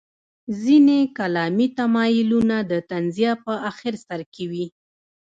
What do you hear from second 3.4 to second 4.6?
په اخر سر کې